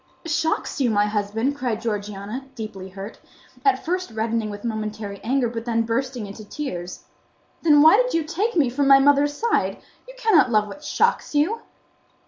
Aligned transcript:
"Shocks 0.25 0.81
you, 0.81 0.89
my 0.89 1.05
husband!" 1.05 1.55
cried 1.55 1.79
Georgiana, 1.79 2.47
deeply 2.55 2.89
hurt; 2.89 3.19
at 3.63 3.85
first 3.85 4.09
reddening 4.09 4.49
with 4.49 4.63
momentary 4.63 5.19
anger, 5.23 5.47
but 5.47 5.65
then 5.65 5.83
bursting 5.83 6.25
into 6.25 6.43
tears. 6.43 7.03
"Then 7.61 7.83
why 7.83 7.97
did 7.97 8.15
you 8.15 8.23
take 8.23 8.55
me 8.55 8.67
from 8.67 8.87
my 8.87 8.97
mother's 8.97 9.37
side? 9.37 9.79
You 10.07 10.15
cannot 10.17 10.49
love 10.49 10.65
what 10.67 10.83
shocks 10.83 11.35
you!" 11.35 11.61